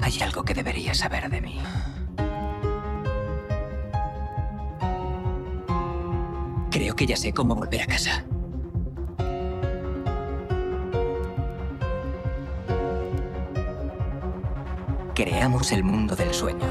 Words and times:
Hay 0.00 0.20
algo 0.22 0.44
que 0.44 0.54
deberías 0.54 0.96
saber 0.96 1.28
de 1.28 1.42
mí. 1.42 1.60
Creo 6.70 6.96
que 6.96 7.04
ya 7.04 7.16
sé 7.16 7.34
cómo 7.34 7.54
volver 7.54 7.82
a 7.82 7.86
casa. 7.86 8.24
Creamos 15.14 15.70
el 15.72 15.84
mundo 15.84 16.16
del 16.16 16.32
sueño. 16.32 16.66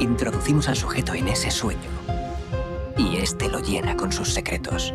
Introducimos 0.00 0.66
al 0.68 0.76
sujeto 0.76 1.12
en 1.12 1.28
ese 1.28 1.50
sueño. 1.50 1.90
Y 2.96 3.16
este 3.16 3.48
lo 3.50 3.60
llena 3.60 3.96
con 3.96 4.12
sus 4.12 4.32
secretos. 4.32 4.94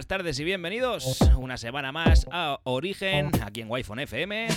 buenas 0.00 0.06
tardes 0.06 0.40
y 0.40 0.44
bienvenidos 0.44 1.20
una 1.36 1.58
semana 1.58 1.92
más 1.92 2.26
a 2.30 2.58
Origen, 2.62 3.30
aquí 3.42 3.60
en 3.60 3.70
Wi-Fi 3.70 3.92
FM. 4.04 4.48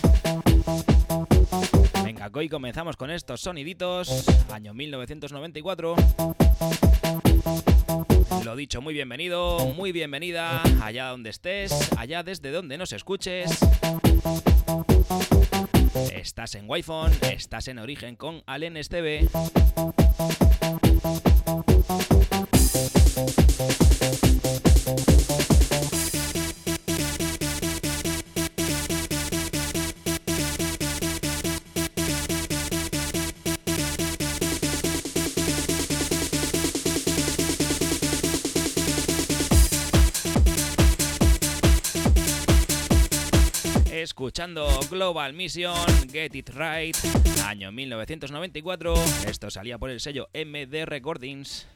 Venga, 2.01 2.31
hoy 2.33 2.47
comenzamos 2.47 2.95
con 2.95 3.11
estos 3.11 3.41
soniditos, 3.41 4.25
año 4.53 4.73
1994. 4.73 5.95
Lo 8.45 8.55
dicho, 8.55 8.81
muy 8.81 8.93
bienvenido, 8.93 9.59
muy 9.75 9.91
bienvenida, 9.91 10.63
allá 10.81 11.09
donde 11.09 11.31
estés, 11.31 11.91
allá 11.97 12.23
desde 12.23 12.51
donde 12.51 12.77
nos 12.77 12.93
escuches. 12.93 13.59
Estás 16.13 16.55
en 16.55 16.69
Wi-Fi, 16.69 17.33
estás 17.33 17.67
en 17.67 17.79
Origen 17.79 18.15
con 18.15 18.43
Alen 18.45 18.77
Esteve. 18.77 19.27
Escuchando 44.23 44.79
Global 44.89 45.33
Mission, 45.33 45.75
Get 46.09 46.33
It 46.33 46.49
Right, 46.51 46.95
año 47.45 47.73
1994. 47.73 48.93
Esto 49.27 49.49
salía 49.49 49.77
por 49.77 49.89
el 49.89 49.99
sello 49.99 50.29
MD 50.33 50.85
Recordings. 50.85 51.67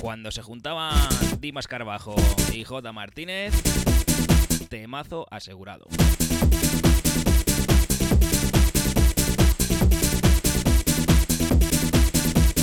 Cuando 0.00 0.30
se 0.30 0.42
juntaban 0.42 1.08
Dimas 1.40 1.66
Carbajo 1.66 2.14
y 2.52 2.62
J. 2.62 2.92
Martínez, 2.92 3.52
temazo 4.68 5.26
asegurado. 5.28 5.88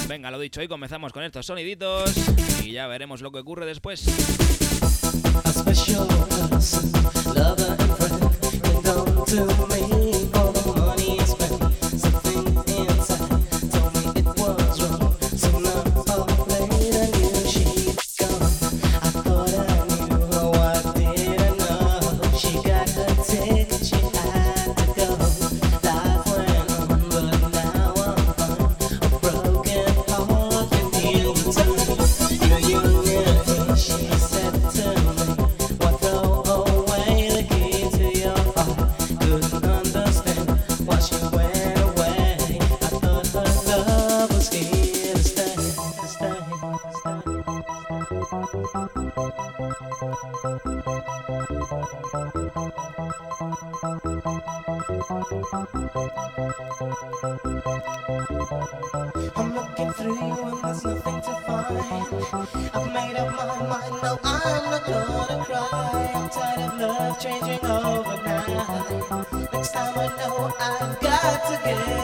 Venga, 0.09 0.31
lo 0.31 0.40
dicho, 0.40 0.59
hoy 0.59 0.68
comenzamos 0.68 1.14
con 1.14 1.22
estos 1.24 1.46
soniditos 1.46 2.12
y 2.64 2.72
ya 2.72 2.88
veremos 2.88 3.22
lo 3.22 3.31
que 3.31 3.38
ocurre 3.38 3.68
después. 3.68 4.03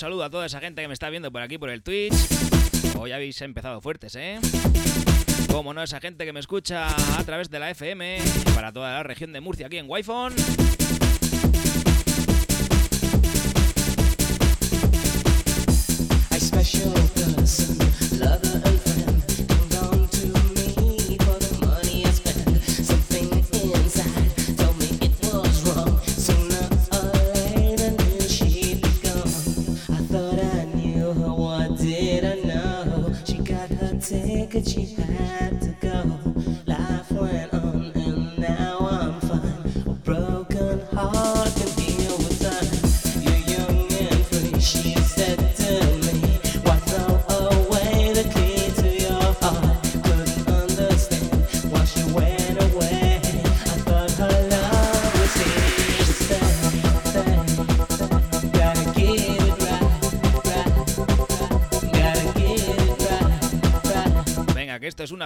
saludo 0.01 0.23
a 0.23 0.31
toda 0.31 0.47
esa 0.47 0.59
gente 0.59 0.81
que 0.81 0.88
me 0.88 0.95
está 0.95 1.12
viendo 1.12 1.31
por 1.31 1.44
aquí 1.44 1.59
por 1.59 1.69
el 1.69 1.84
Twitch. 1.84 2.12
Oh, 2.95 3.01
Hoy 3.01 3.12
habéis 3.12 3.39
empezado 3.44 3.81
fuertes, 3.81 4.16
¿eh? 4.16 4.39
Como 5.51 5.75
no, 5.75 5.84
esa 5.84 6.00
gente 6.00 6.25
que 6.25 6.34
me 6.34 6.39
escucha 6.39 6.87
a 7.20 7.23
través 7.23 7.52
de 7.52 7.59
la 7.59 7.70
FM 7.70 8.17
para 8.55 8.72
toda 8.72 8.93
la 8.93 9.03
región 9.03 9.31
de 9.31 9.41
Murcia 9.41 9.67
aquí 9.67 9.78
en 9.78 9.85
wi 9.87 9.99
I 16.31 16.40
special 16.40 17.10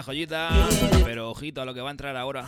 joyita, 0.05 0.49
pero 1.03 1.31
ojito 1.31 1.61
a 1.61 1.65
lo 1.65 1.73
que 1.73 1.81
va 1.81 1.89
a 1.89 1.91
entrar 1.91 2.15
ahora. 2.15 2.45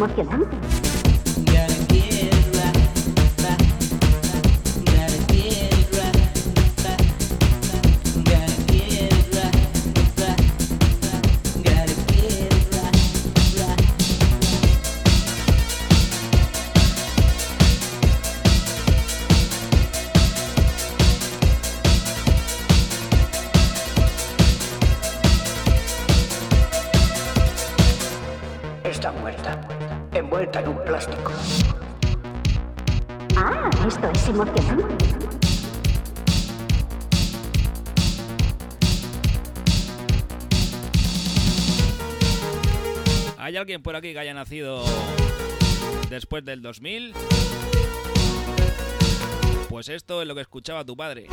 Emocionante. 0.00 0.59
Alguien 43.60 43.82
por 43.82 43.94
aquí 43.94 44.12
que 44.12 44.18
haya 44.18 44.32
nacido 44.32 44.82
después 46.08 46.44
del 46.44 46.62
2000? 46.62 47.12
Pues 49.68 49.88
esto 49.88 50.22
es 50.22 50.28
lo 50.28 50.34
que 50.34 50.40
escuchaba 50.40 50.84
tu 50.84 50.96
padre. 50.96 51.26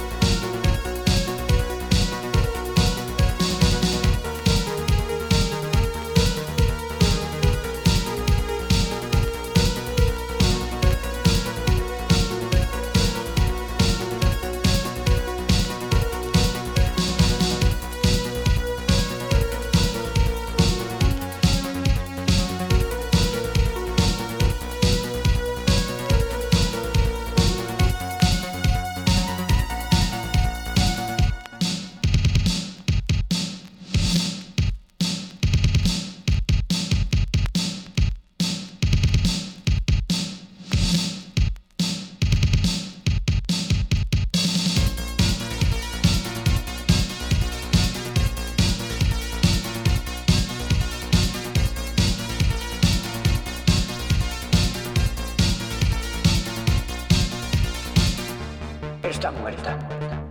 muerta, 59.37 59.77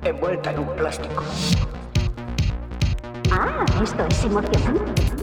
envuelta 0.03 0.51
en 0.51 0.59
un 0.59 0.69
plástico. 0.77 1.23
Ah, 3.31 3.65
esto 3.83 4.07
es 4.07 4.25
emocionante. 4.25 5.16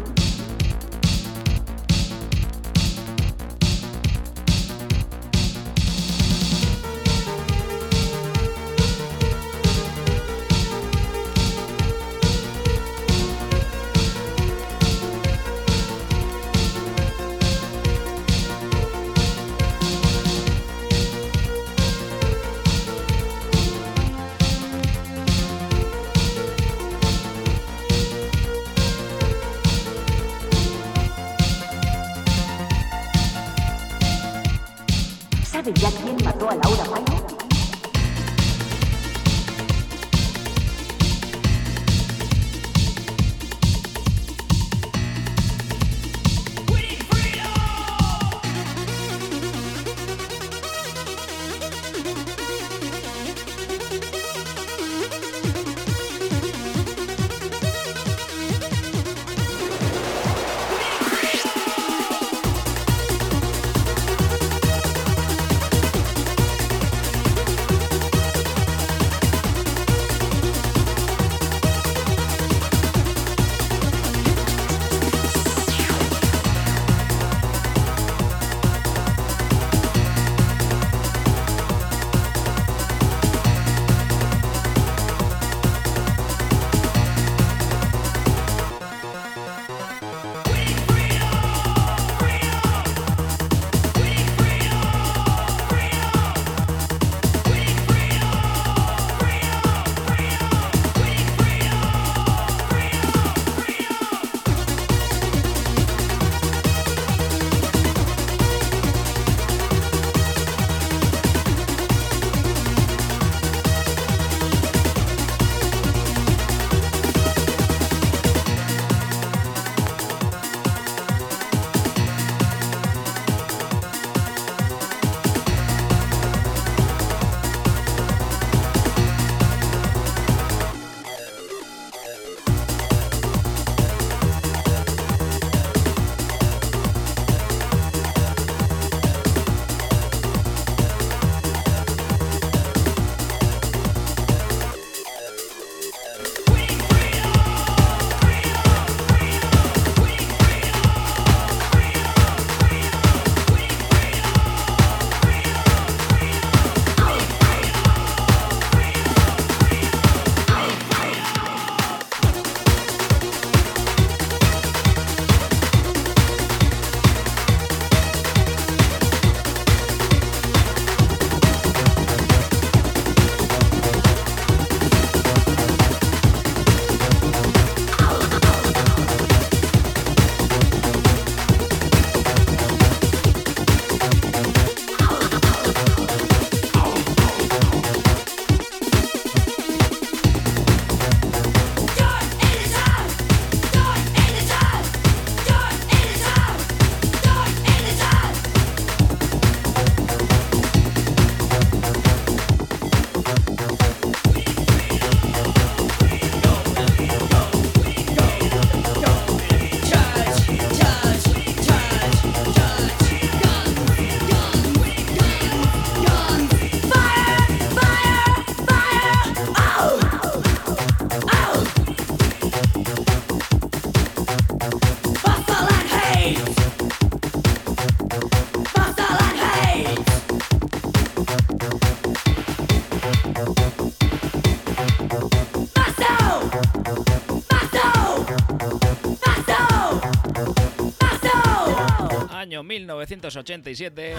1987. 243.09 244.15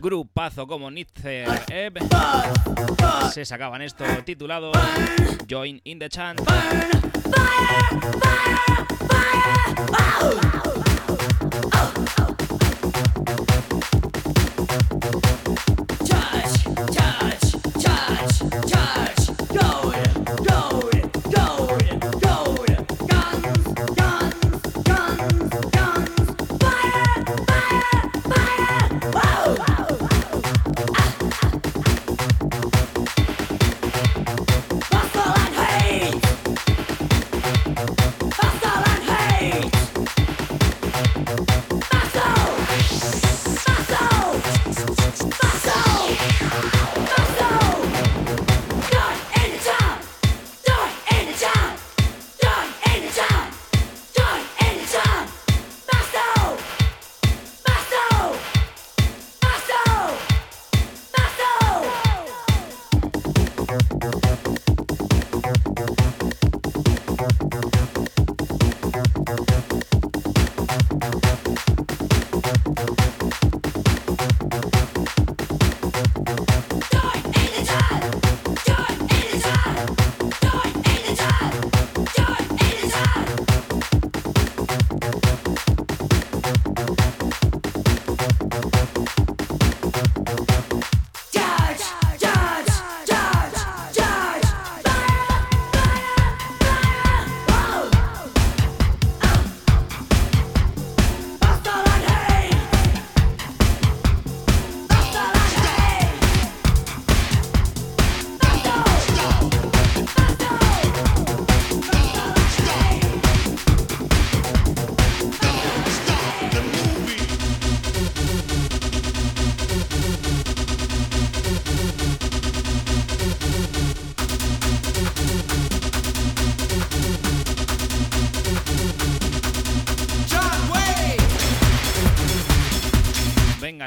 Grupazo 0.00 0.66
como 0.66 0.90
Nietzsche 0.90 1.44
Ebb 1.68 1.98
se 3.32 3.44
sacaban 3.44 3.82
esto 3.82 4.04
titulado 4.24 4.72
Join 5.48 5.80
in 5.84 5.98
the 5.98 6.08
Chant. 6.08 6.40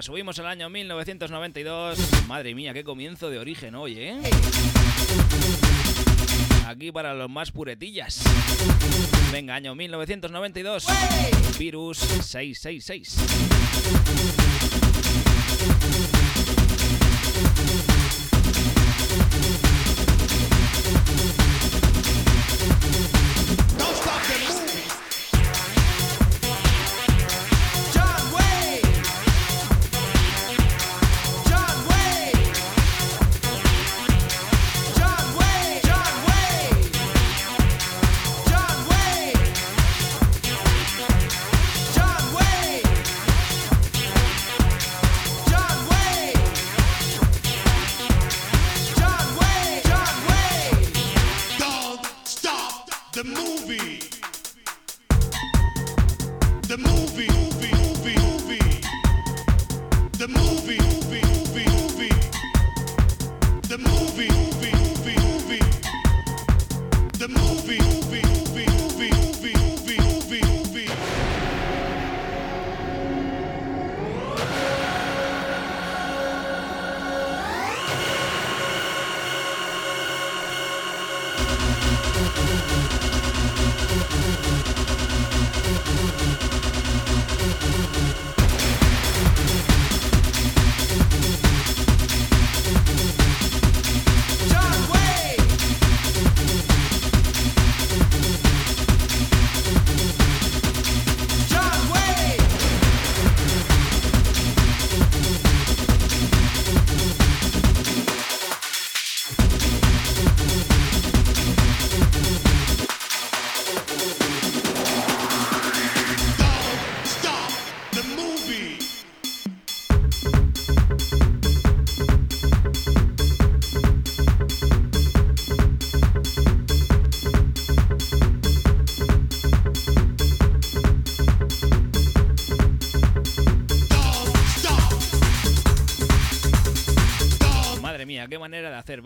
Subimos 0.04 0.38
al 0.40 0.48
año 0.48 0.70
1992. 0.70 2.28
Madre 2.28 2.54
mía, 2.54 2.74
qué 2.74 2.84
comienzo 2.84 3.30
de 3.30 3.40
origen 3.40 3.74
hoy, 3.74 3.98
¿eh? 3.98 4.20
Aquí 6.68 6.92
para 6.92 7.14
los 7.14 7.30
más 7.30 7.52
puretillas. 7.52 8.22
Venga, 9.32 9.56
año 9.56 9.76
1992. 9.76 10.88
Virus 11.58 12.00
666. 12.00 14.43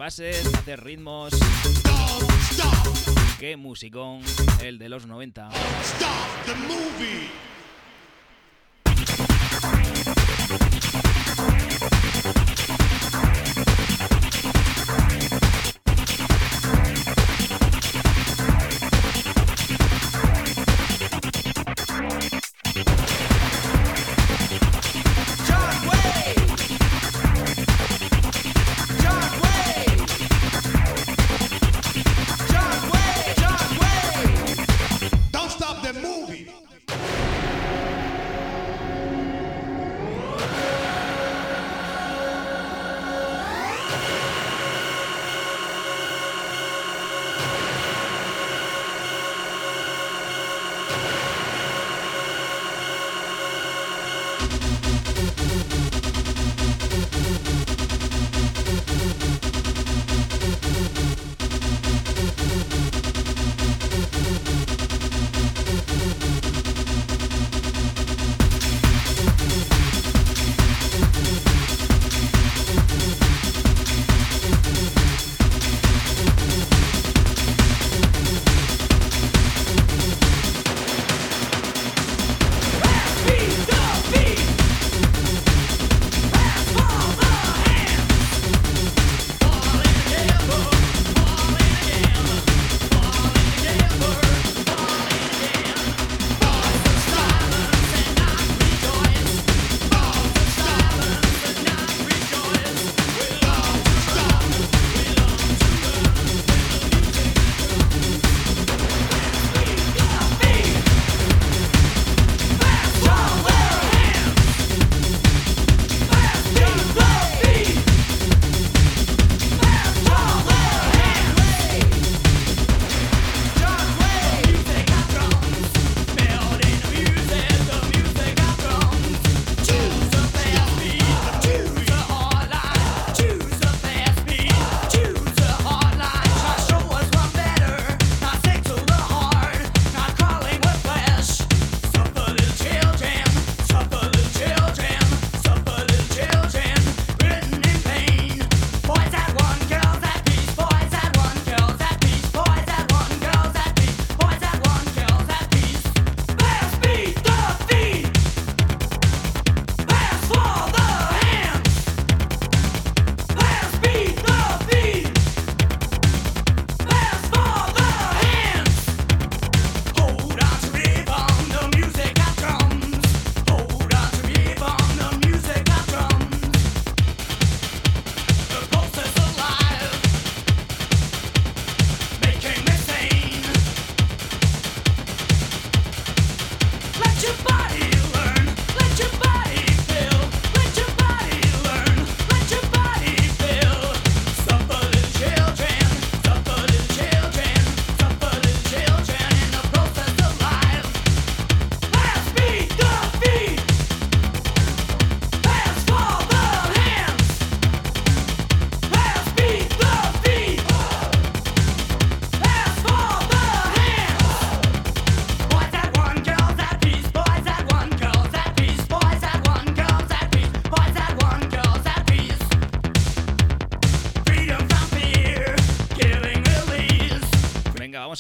Bases, 0.08 0.46
hacer 0.54 0.82
ritmos. 0.86 1.34
Qué 3.42 3.58
musicón 3.58 4.22
el 4.62 4.78
de 4.78 4.88
los 4.88 5.06
90. 5.06 5.50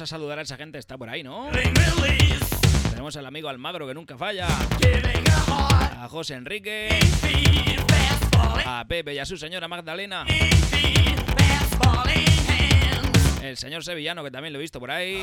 Saludar 0.06 0.40
a 0.40 0.42
esa 0.44 0.58
gente, 0.58 0.78
está 0.78 0.98
por 0.98 1.10
ahí, 1.10 1.24
¿no? 1.24 1.50
Tenemos 2.90 3.16
al 3.16 3.26
amigo 3.26 3.50
Almagro 3.50 3.88
que 3.88 3.94
nunca 3.94 4.18
falla. 4.18 4.48
A 6.00 6.08
José 6.10 6.36
Enrique. 6.36 6.90
A 8.66 8.86
Pepe 8.88 9.14
y 9.14 9.20
a 9.20 9.26
su 9.26 9.38
señora 9.38 9.68
Magdalena. 9.68 10.26
El 13.42 13.58
señor 13.58 13.84
Sevillano 13.84 14.24
que 14.24 14.32
también 14.32 14.54
lo 14.54 14.60
he 14.60 14.62
visto 14.62 14.80
por 14.80 14.92
ahí. 14.92 15.22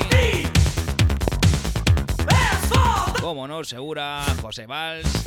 Como 3.21 3.47
no, 3.47 3.63
Segura, 3.63 4.23
José 4.41 4.65
Valls. 4.65 5.25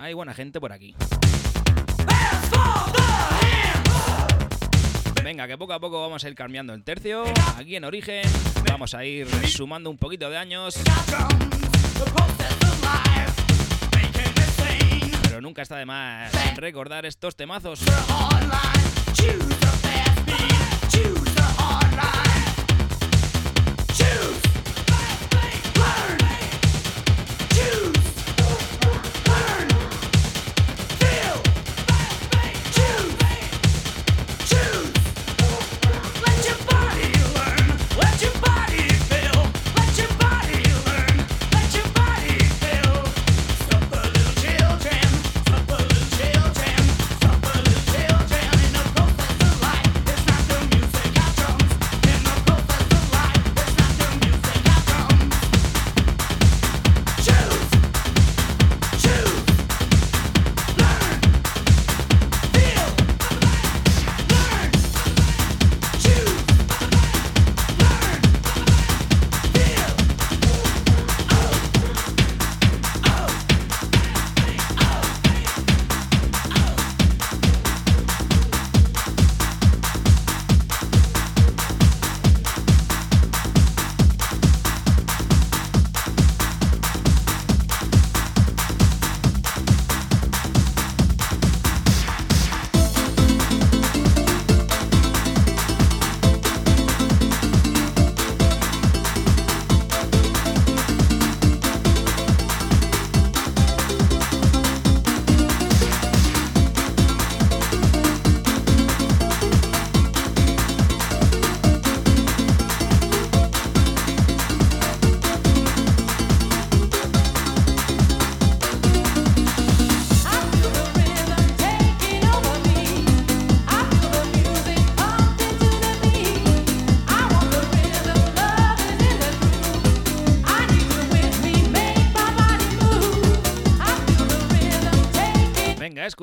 Hay 0.00 0.12
buena 0.14 0.34
gente 0.34 0.60
por 0.60 0.72
aquí. 0.72 0.94
Venga, 5.34 5.48
que 5.48 5.58
poco 5.58 5.72
a 5.72 5.80
poco 5.80 6.00
vamos 6.00 6.22
a 6.22 6.28
ir 6.28 6.36
cambiando 6.36 6.72
el 6.74 6.84
tercio. 6.84 7.24
Aquí 7.56 7.74
en 7.74 7.82
Origen 7.82 8.22
vamos 8.68 8.94
a 8.94 9.04
ir 9.04 9.26
sumando 9.48 9.90
un 9.90 9.98
poquito 9.98 10.30
de 10.30 10.36
años. 10.36 10.78
Pero 15.24 15.40
nunca 15.40 15.62
está 15.62 15.76
de 15.76 15.86
más 15.86 16.30
recordar 16.56 17.04
estos 17.04 17.34
temazos. 17.34 17.80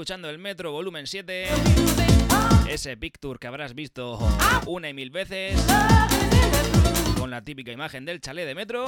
Escuchando 0.02 0.32
el 0.32 0.40
Metro 0.40 0.72
Volumen 0.72 1.06
7, 1.06 1.46
ese 2.68 2.98
picture 2.98 3.38
que 3.38 3.46
habrás 3.46 3.76
visto 3.76 4.18
una 4.66 4.90
y 4.90 4.96
mil 4.96 5.12
veces, 5.12 5.64
con 7.20 7.30
la 7.30 7.44
típica 7.44 7.72
imagen 7.72 8.04
del 8.04 8.20
chalet 8.20 8.48
de 8.48 8.56
Metro. 8.56 8.88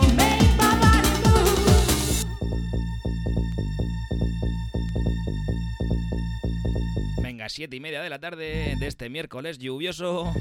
Venga, 7.22 7.48
siete 7.48 7.76
y 7.76 7.80
media 7.80 8.02
de 8.02 8.10
la 8.10 8.18
tarde 8.18 8.76
de 8.80 8.88
este 8.88 9.08
miércoles 9.12 9.60
lluvioso. 9.60 10.34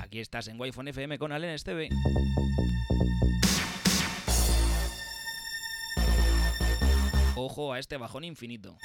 Aquí 0.00 0.20
estás 0.20 0.48
en 0.48 0.58
Wi-Fi 0.58 0.88
FM 0.88 1.18
con 1.18 1.32
Alen 1.32 1.50
Esteve. 1.50 1.90
Ojo 7.34 7.74
a 7.74 7.78
este 7.78 7.98
bajón 7.98 8.24
infinito. 8.24 8.78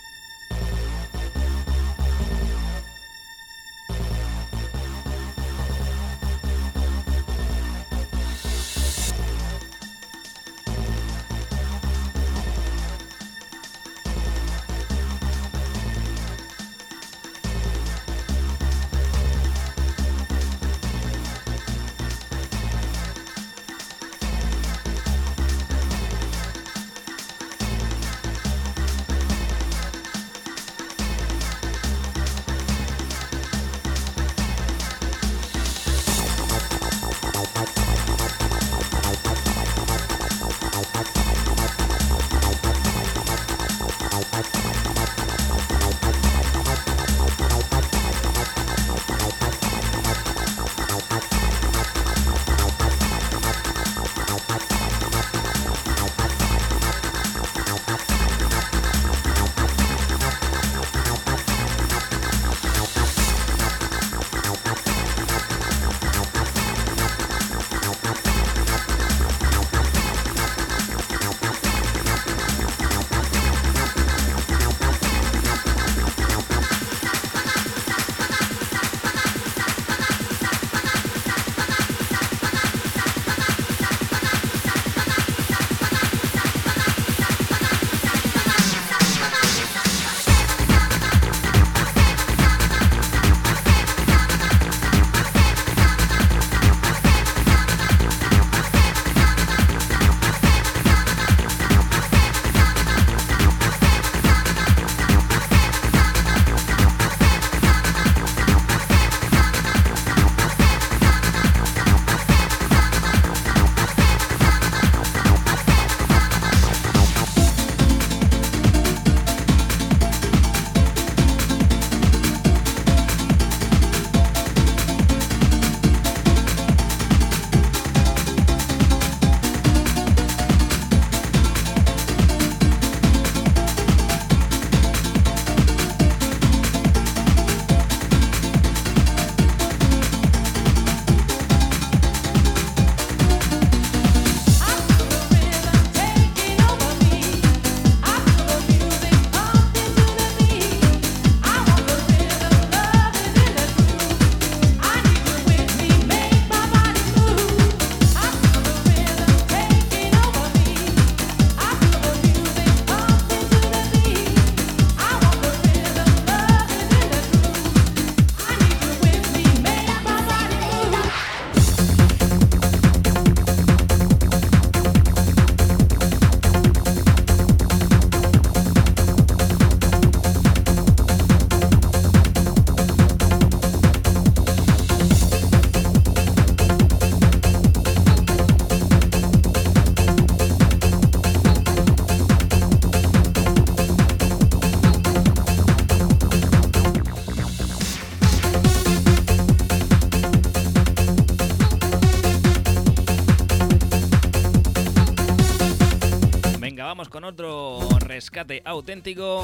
Auténtico. 208.72 209.44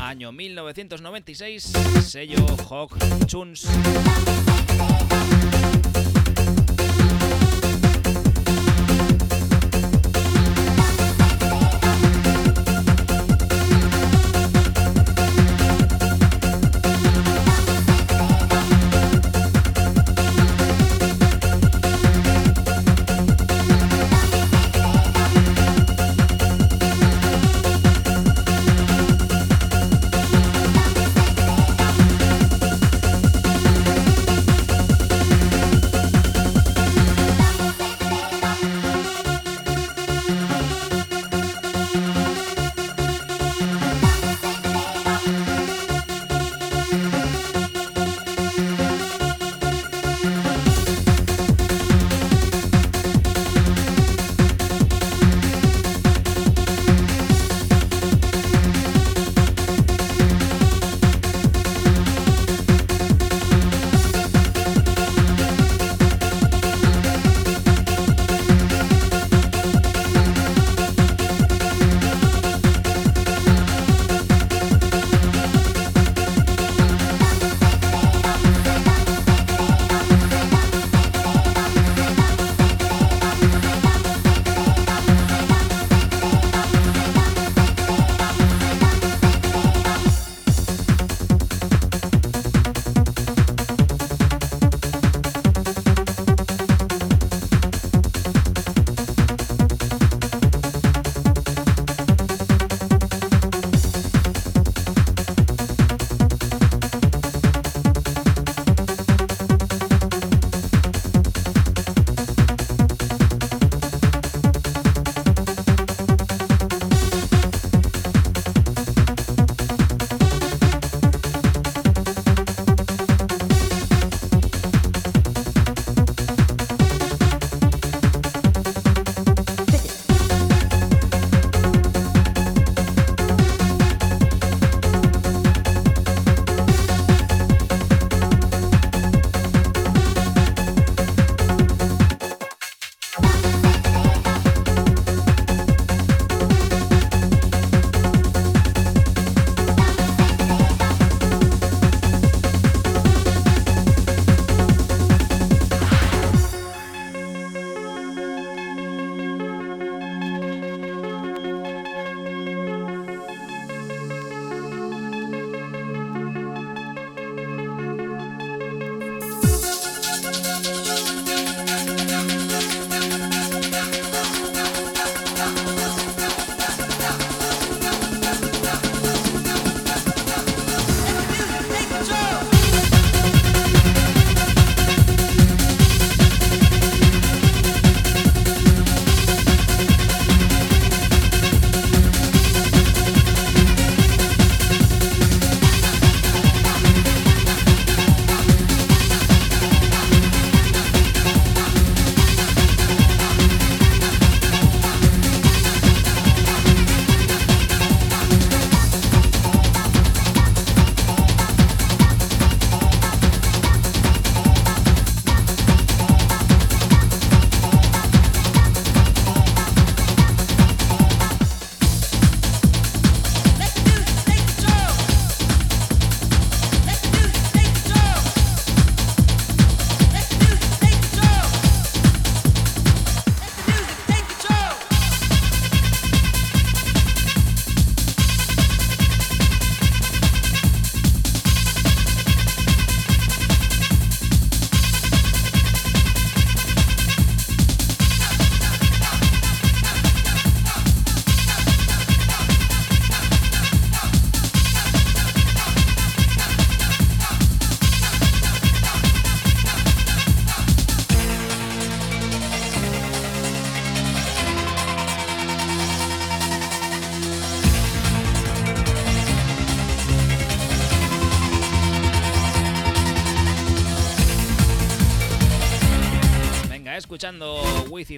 Año 0.00 0.32
1996, 0.32 1.72
sello 2.02 2.44
Hawk 2.68 2.98
Tunes. 3.28 3.66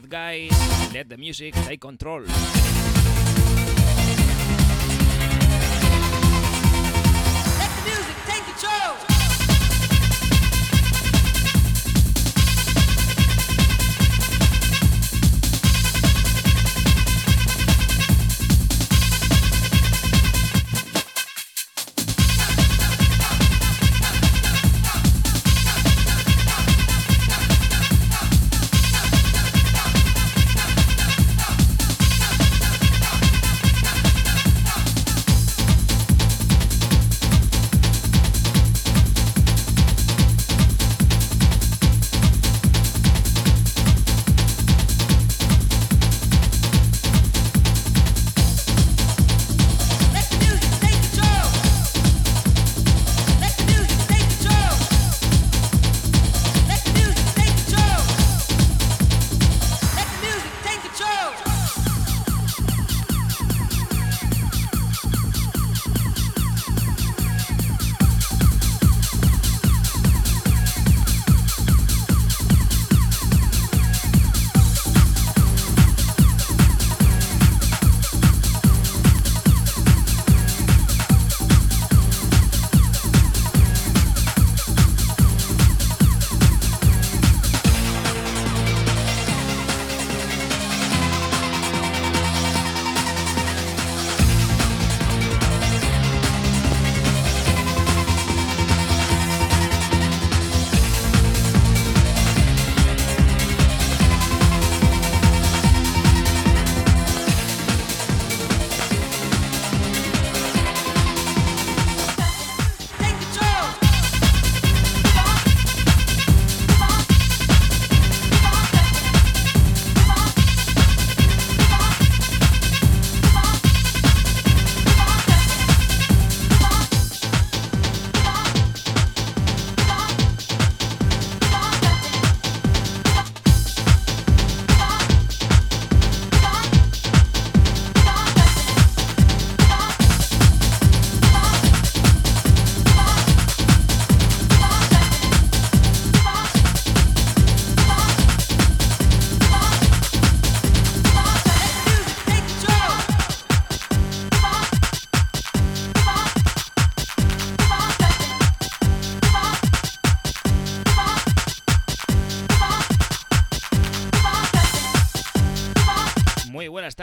Guys, 0.05 0.53
Let 0.93 1.09
the 1.09 1.17
Music 1.17 1.55
Take 1.55 1.81
Control. 1.81 2.25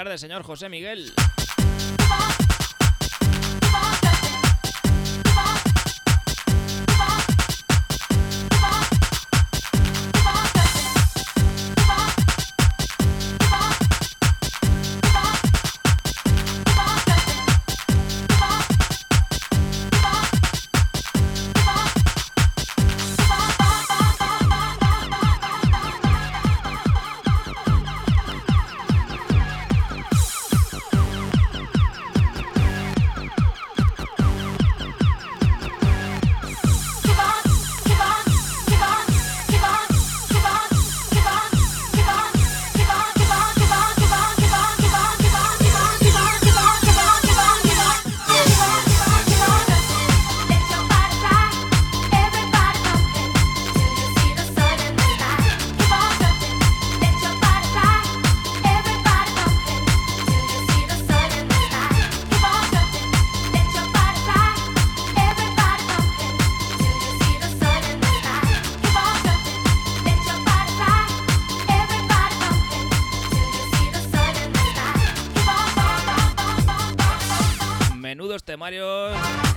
Tardes, 0.03 0.19
señor 0.19 0.43
José 0.43 0.67
Miguel. 0.67 1.13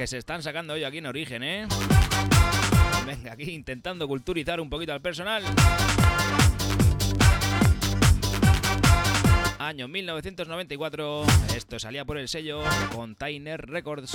Se 0.06 0.18
están 0.18 0.42
sacando 0.42 0.74
hoy 0.74 0.84
aquí 0.84 0.98
en 0.98 1.06
Origen, 1.06 1.42
¿eh? 1.42 1.66
Venga, 3.06 3.32
aquí 3.32 3.50
intentando 3.50 4.06
culturizar 4.06 4.60
un 4.60 4.70
poquito 4.70 4.92
al 4.92 5.00
personal. 5.00 5.42
Año 9.58 9.88
1994, 9.88 11.24
esto 11.56 11.78
salía 11.78 12.04
por 12.04 12.18
el 12.18 12.28
sello 12.28 12.62
Container 12.92 13.60
Records. 13.66 14.12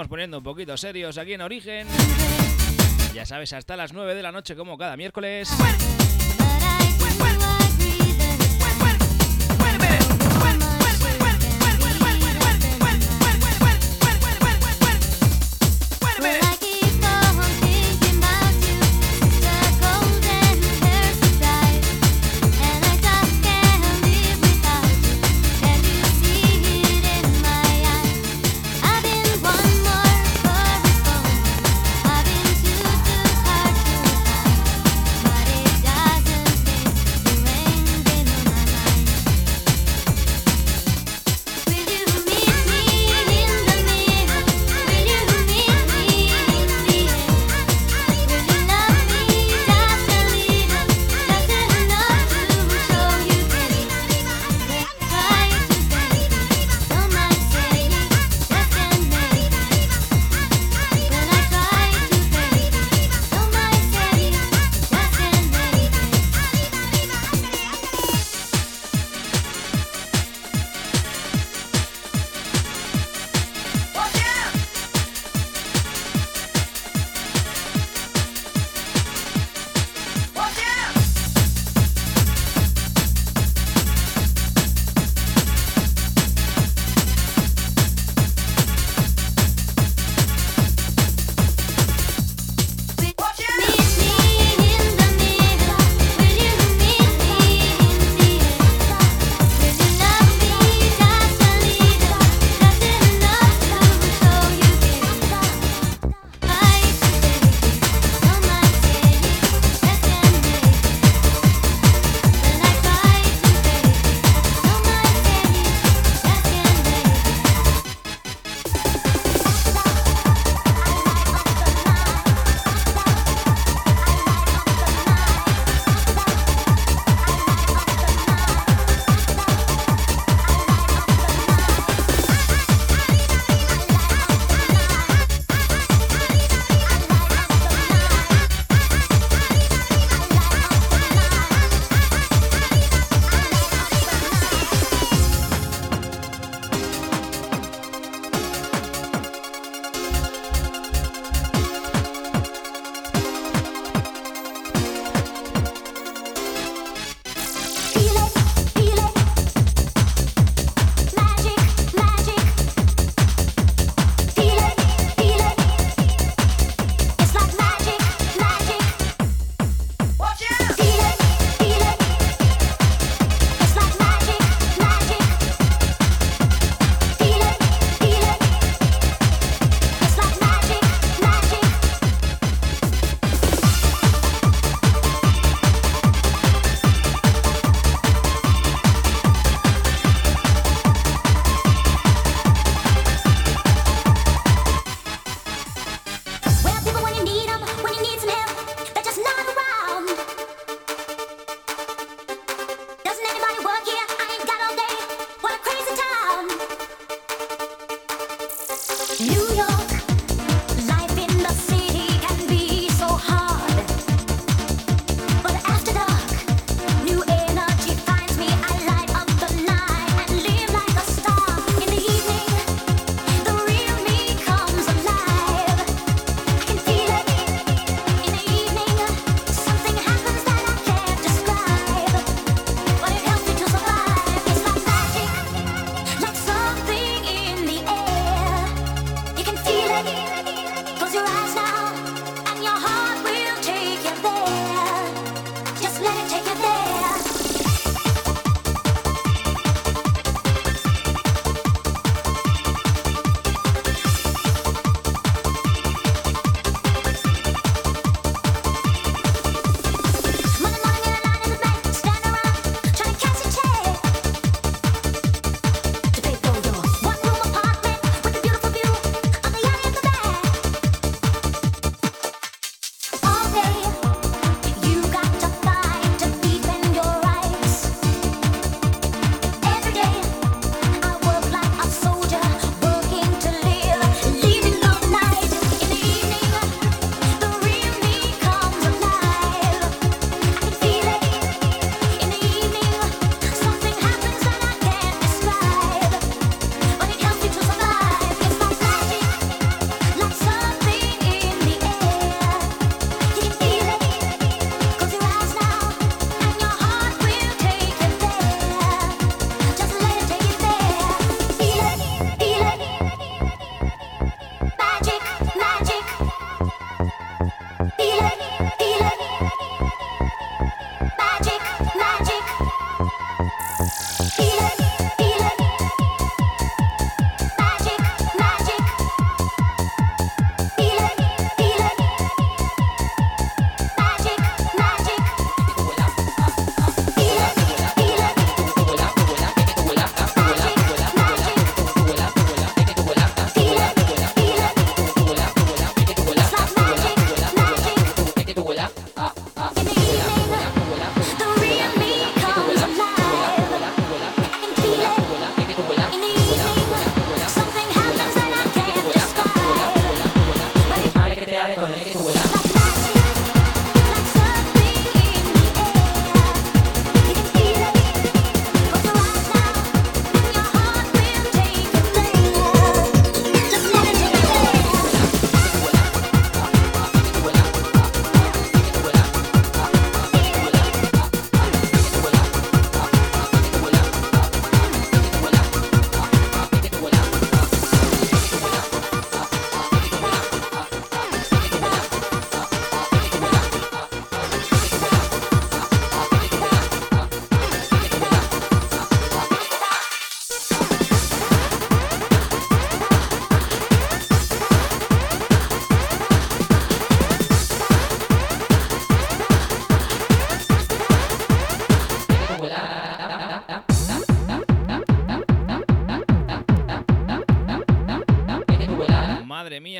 Vamos 0.00 0.08
poniendo 0.08 0.38
un 0.38 0.42
poquito 0.42 0.78
serios 0.78 1.18
aquí 1.18 1.34
en 1.34 1.42
Origen. 1.42 1.86
Ya 3.12 3.26
sabes, 3.26 3.52
hasta 3.52 3.76
las 3.76 3.92
9 3.92 4.14
de 4.14 4.22
la 4.22 4.32
noche 4.32 4.56
como 4.56 4.78
cada 4.78 4.96
miércoles. 4.96 5.50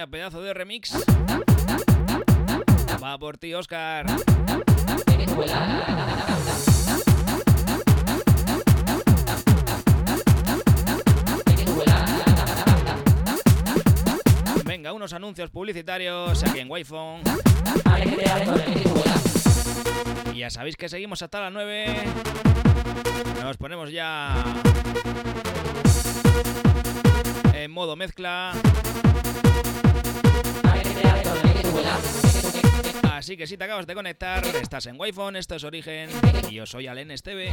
Pedazo 0.07 0.41
de 0.41 0.55
remix. 0.55 0.93
Va 3.03 3.19
por 3.19 3.37
ti, 3.37 3.53
Oscar. 3.55 4.07
Venga, 14.65 14.93
unos 14.93 15.13
anuncios 15.13 15.51
publicitarios 15.51 16.43
aquí 16.45 16.61
en 16.61 16.71
wi 16.71 16.87
Y 20.33 20.39
ya 20.39 20.51
sabéis 20.51 20.77
que 20.77 20.89
seguimos 20.89 21.21
hasta 21.21 21.41
las 21.41 21.53
9. 21.53 22.05
Nos 23.43 23.57
ponemos 23.59 23.91
ya 23.91 24.45
en 27.53 27.71
modo 27.71 27.97
mezcla. 27.97 28.53
Así 33.13 33.37
que 33.37 33.47
si 33.47 33.57
te 33.57 33.65
acabas 33.65 33.87
de 33.87 33.95
conectar, 33.95 34.45
estás 34.61 34.87
en 34.87 34.99
Wi-Fi, 34.99 35.39
esto 35.39 35.55
es 35.55 35.65
Origen 35.65 36.11
y 36.49 36.55
yo 36.55 36.67
soy 36.67 36.87
Alen 36.87 37.11
Esteve. 37.11 37.51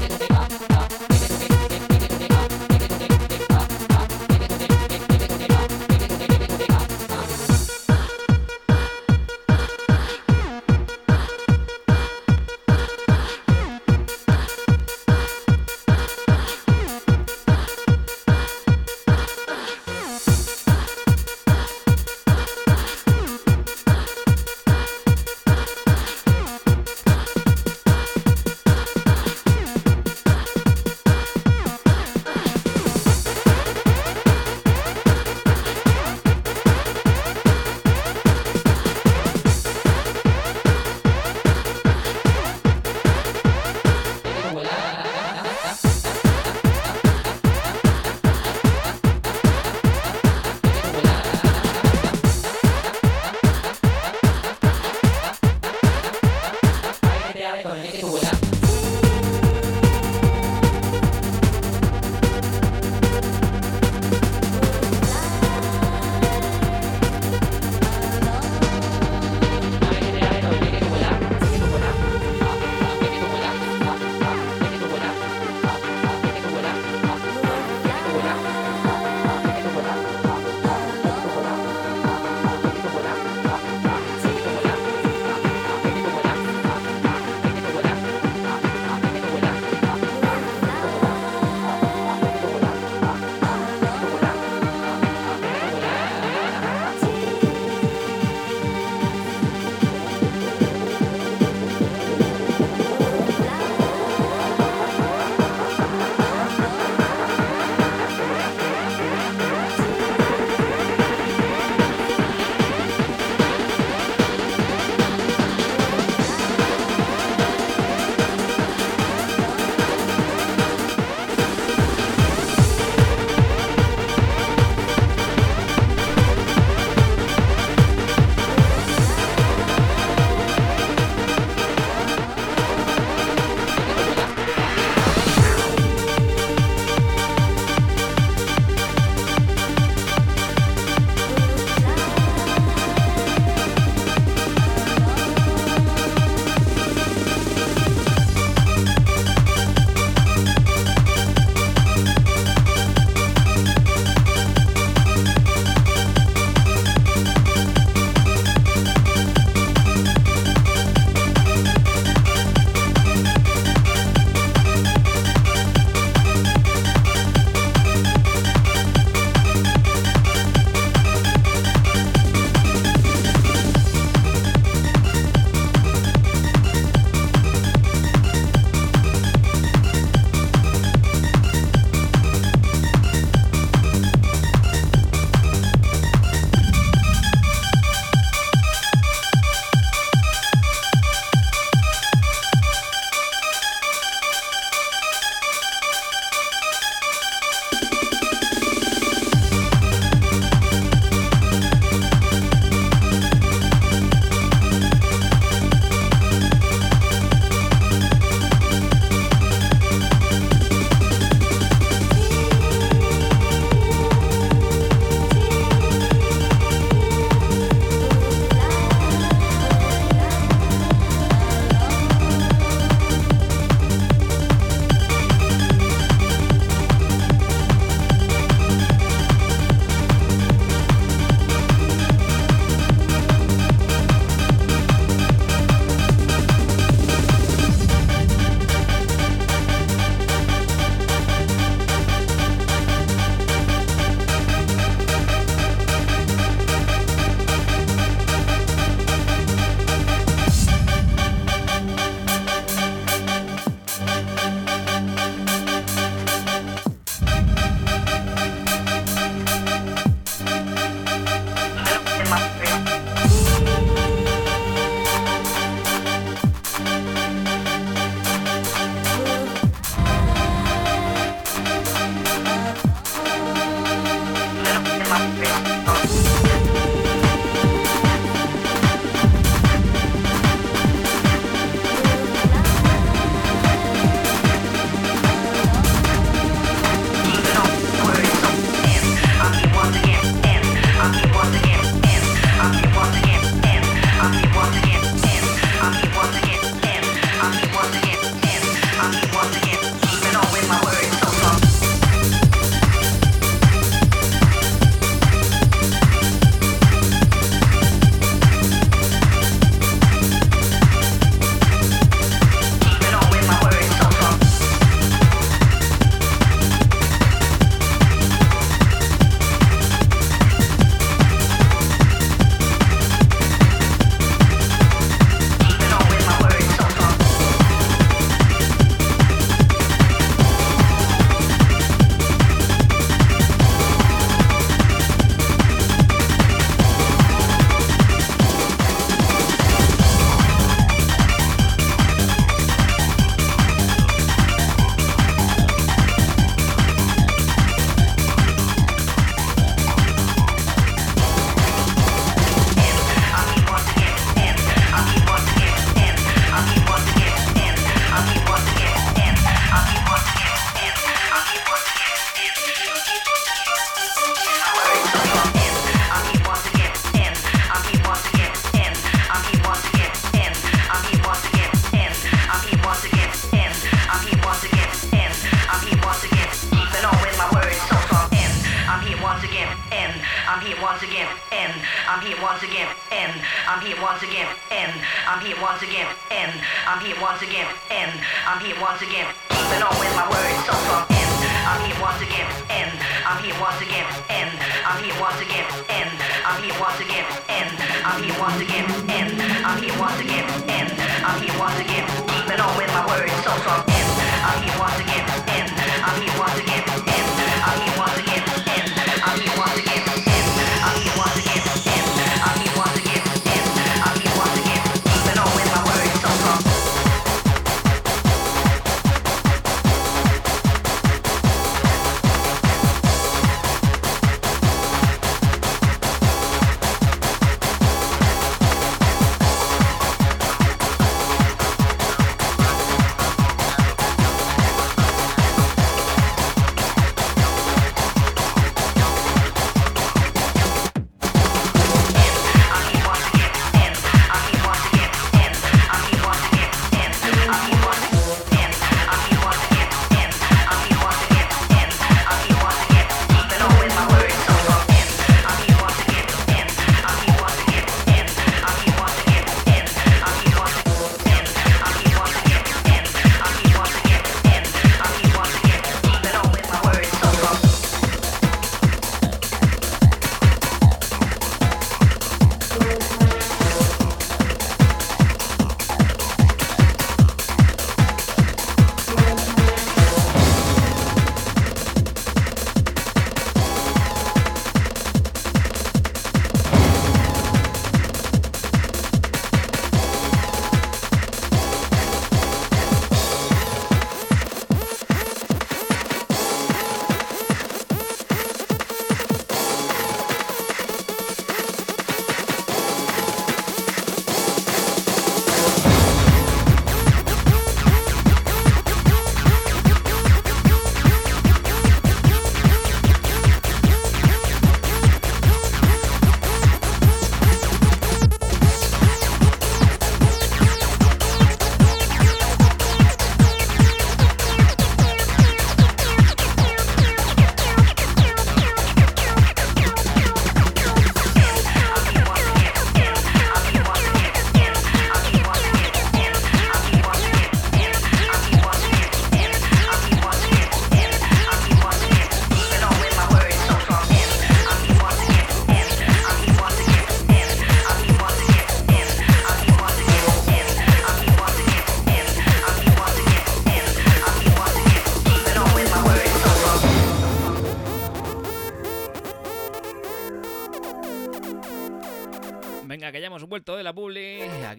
once 398.47 398.61
again, 398.61 398.85
and 399.09 399.41
I'm 399.67 399.83
here 399.83 399.99
once 399.99 400.21
again, 400.21 400.47
and 400.69 400.87
I'm 401.27 401.41
here 401.43 401.59
once 401.59 401.79
again, 401.83 402.07
deep 402.31 402.47
in 402.47 402.59
all 402.61 402.77
with 402.77 402.87
my 402.95 403.03
words 403.05 403.33
so 403.43 403.51
strong, 403.59 403.83
and 403.89 404.39
I'm 404.47 404.63
here 404.63 404.79
once 404.79 404.99
again, 405.03 405.27
and 405.51 405.56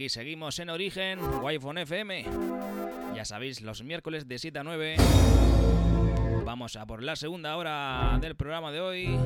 seguimos 0.09 0.59
en 0.59 0.71
Origen, 0.71 1.19
Wi-Fi 1.43 1.81
FM. 1.81 2.25
Ya 3.15 3.25
sabéis, 3.25 3.61
los 3.63 3.83
miércoles 3.83 4.29
de 4.29 4.39
7 4.39 4.59
a 4.59 4.65
9. 4.65 4.97
Vamos 6.45 6.77
a 6.77 6.87
por 6.87 7.03
la 7.03 7.17
segunda 7.17 7.57
hora 7.57 8.19
del 8.21 8.37
programa 8.37 8.73
de 8.73 8.81
hoy. 8.81 9.19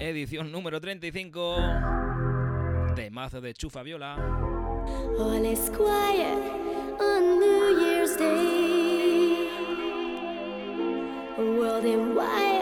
Edición 0.00 0.50
número 0.52 0.80
35. 0.80 1.56
Temazo 2.94 3.40
de 3.40 3.54
Chufa 3.54 3.82
Viola. 3.82 4.16
All 5.18 5.46
is 5.46 5.70
quiet 5.70 6.36
on 7.00 7.38
New 7.38 7.80
Year's 7.80 8.16
Day. 8.16 9.48
A 11.38 11.40
world 11.40 11.84
in 11.86 12.14
wire. 12.14 12.61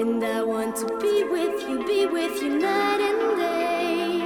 And 0.00 0.24
I 0.24 0.42
want 0.42 0.76
to 0.76 0.86
be 0.98 1.24
with 1.24 1.68
you, 1.68 1.84
be 1.86 2.06
with 2.06 2.40
you 2.40 2.58
night 2.58 3.00
and 3.02 3.36
day. 3.36 4.20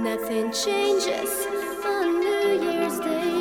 Nothing 0.00 0.50
changes 0.50 1.46
on 1.84 2.20
New 2.20 2.62
Year's 2.64 2.98
Day. 3.00 3.34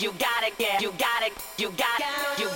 You 0.00 0.12
gotta 0.18 0.50
get, 0.58 0.82
you 0.82 0.92
gotta, 0.98 1.30
you 1.56 1.70
got, 1.70 2.00
you 2.36 2.48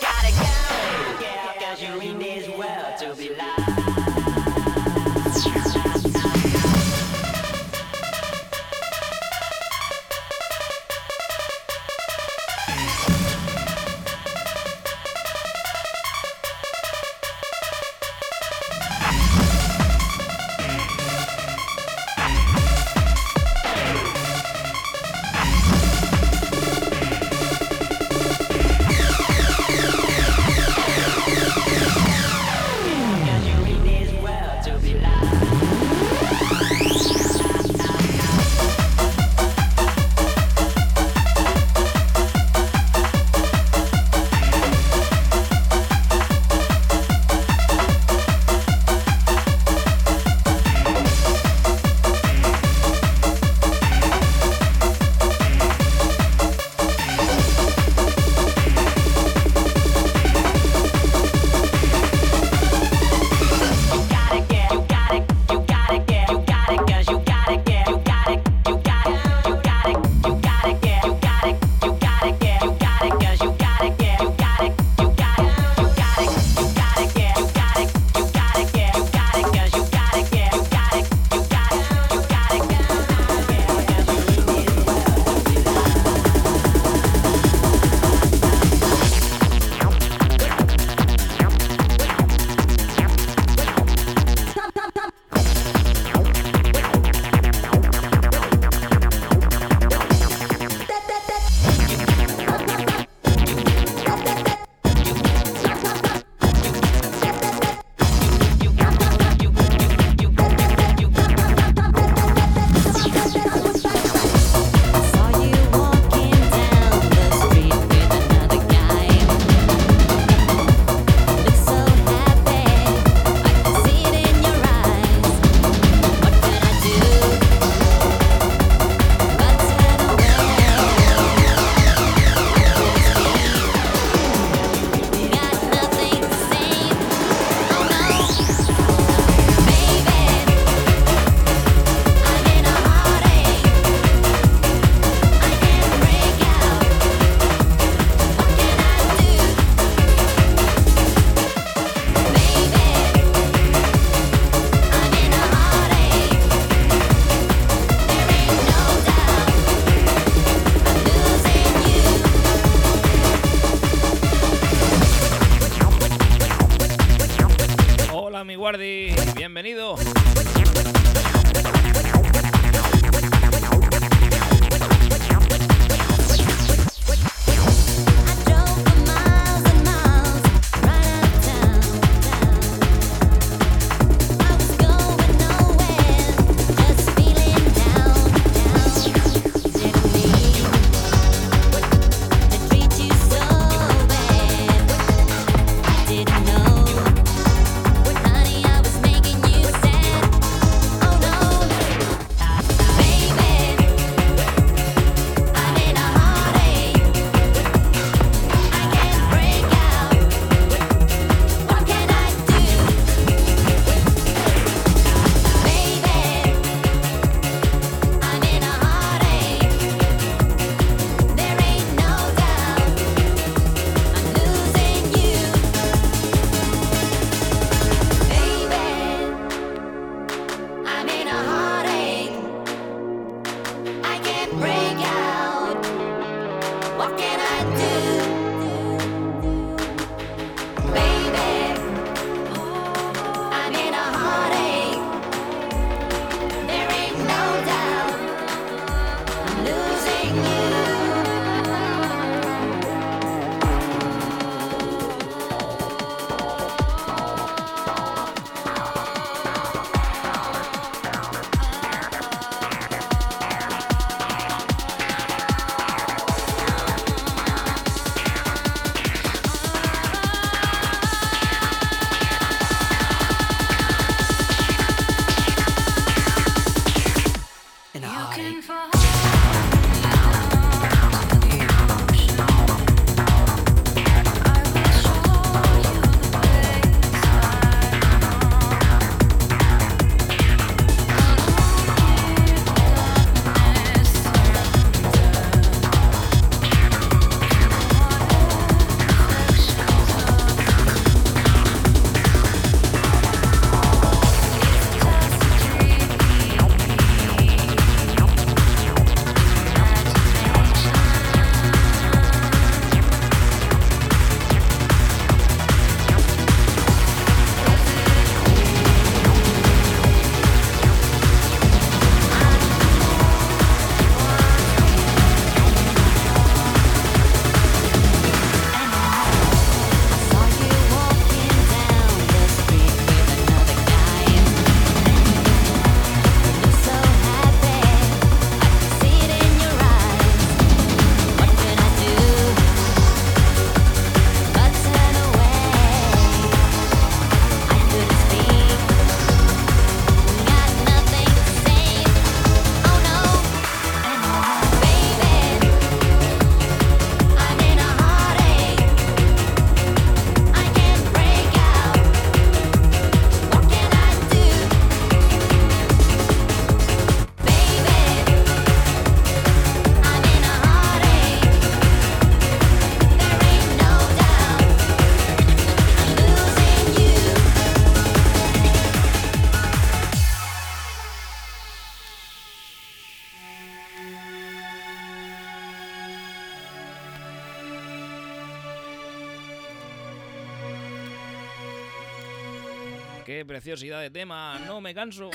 Анжу. 395.08 395.30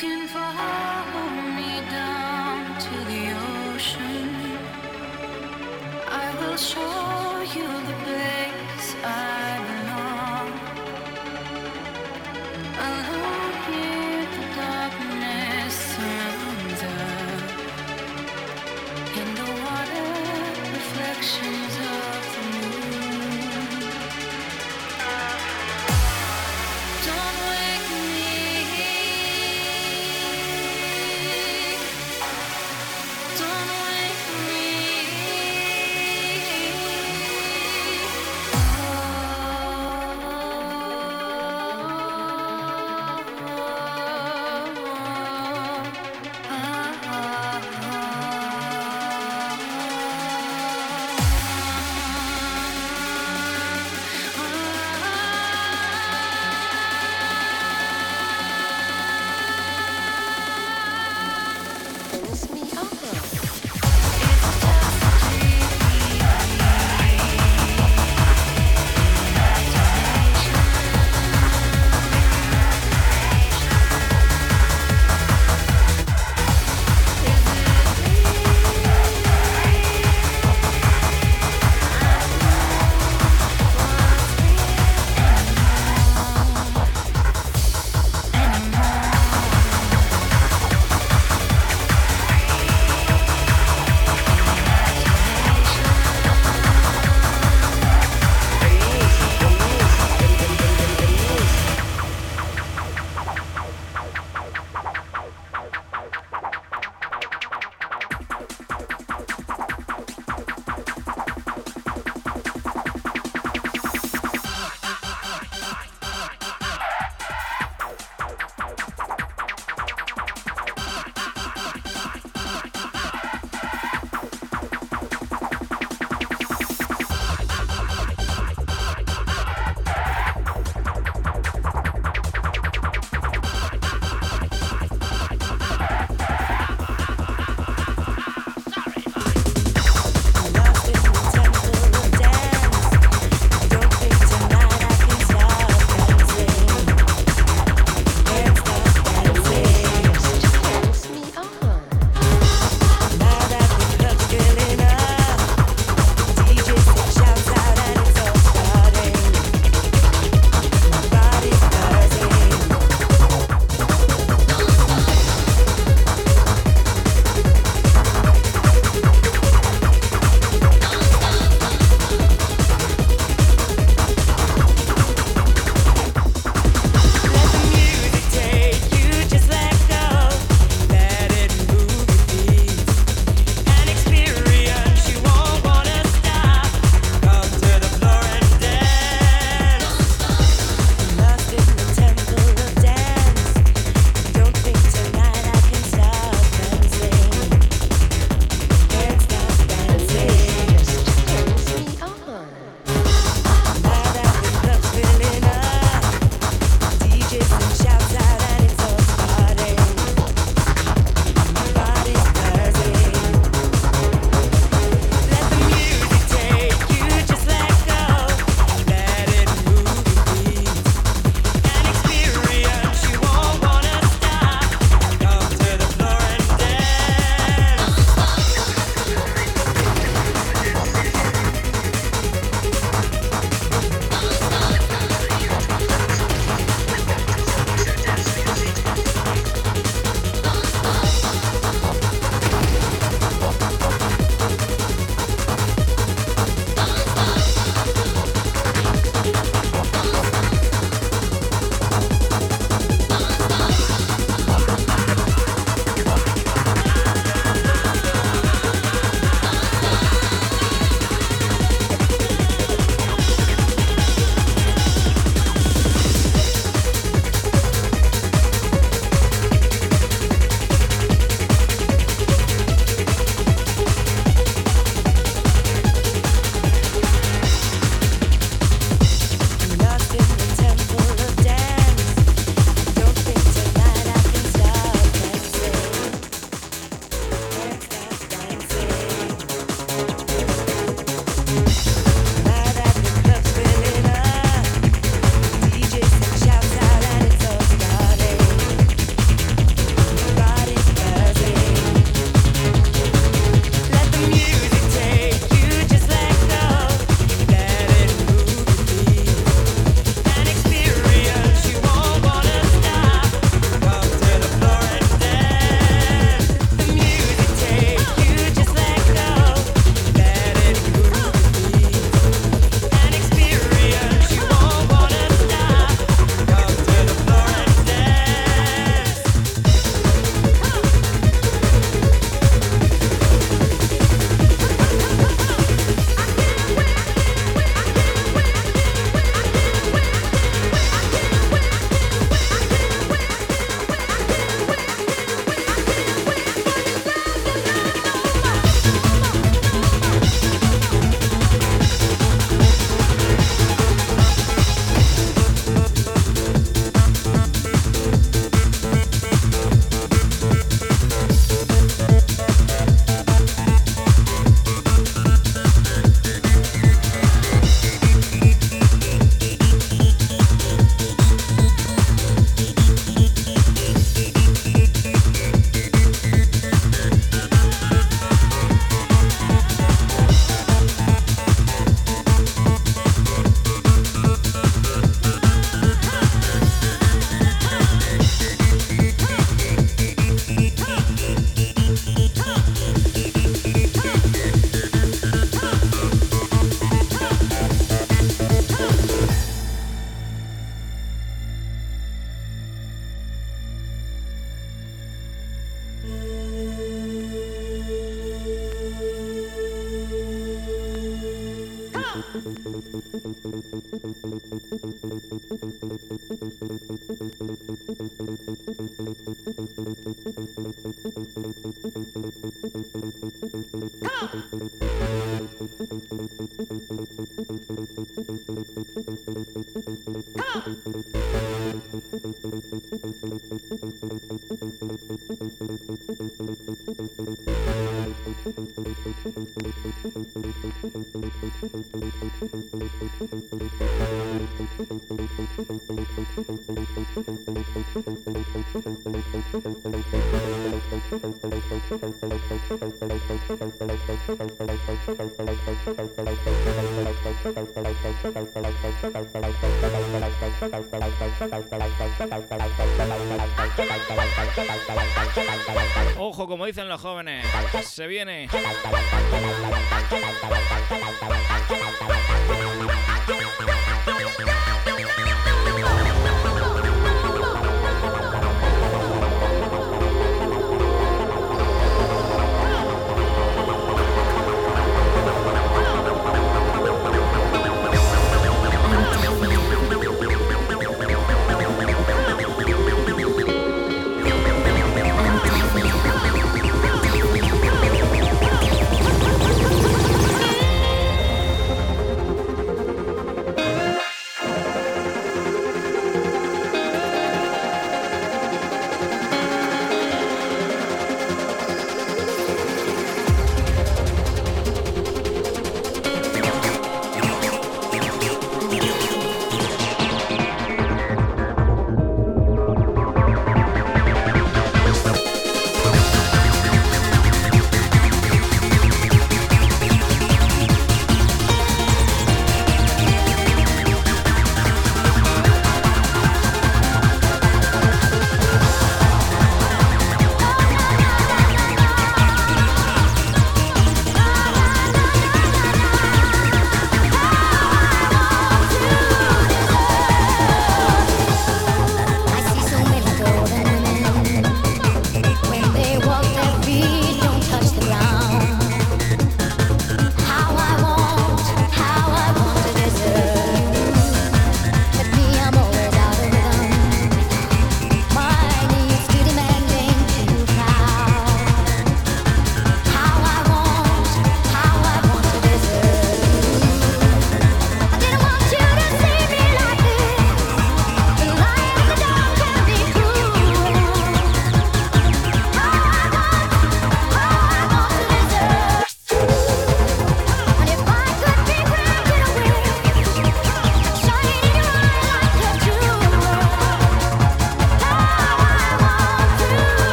Dicen 466.73 466.89
los 466.89 467.01
jóvenes, 467.01 467.45
se 467.85 468.07
viene. 468.07 468.49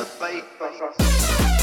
a 0.00 0.04
fight. 0.04 1.55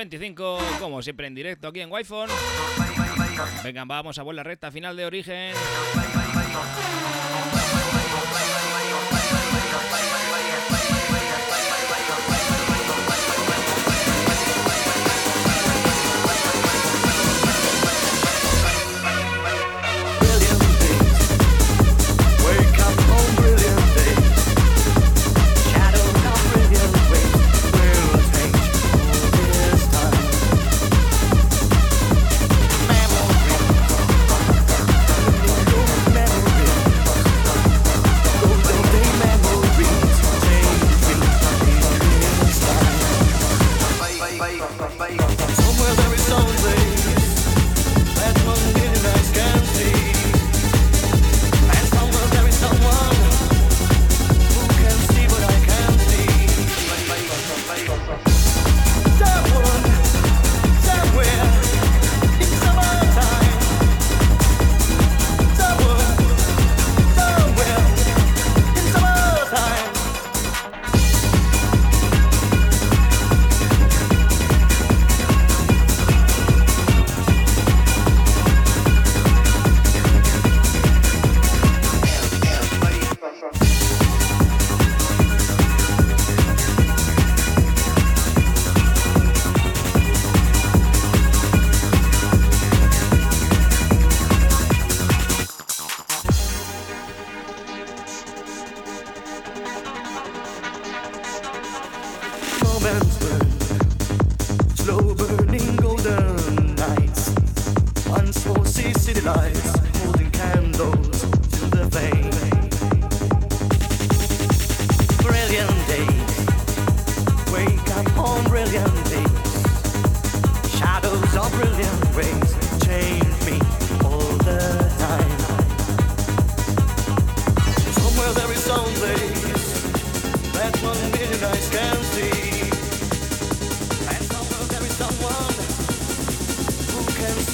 25, 0.00 0.58
como 0.78 1.02
siempre 1.02 1.26
en 1.26 1.34
directo 1.34 1.68
aquí 1.68 1.80
en 1.80 1.92
Wi-Fi. 1.92 2.14
Venga, 3.62 3.84
vamos 3.84 4.18
a 4.18 4.24
la 4.32 4.42
recta 4.42 4.70
final 4.70 4.96
de 4.96 5.04
origen. 5.04 5.52